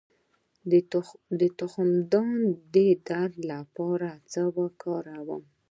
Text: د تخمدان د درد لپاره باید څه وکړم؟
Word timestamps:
د 1.39 1.41
تخمدان 1.59 2.37
د 2.73 2.75
درد 3.07 3.33
لپاره 3.51 4.09
باید 4.17 4.25
څه 4.33 4.41
وکړم؟ 4.57 5.43